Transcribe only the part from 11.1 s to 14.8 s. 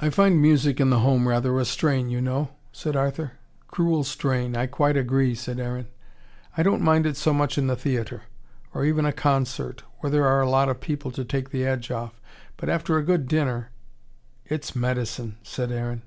to take the edge off But after a good dinner" "It's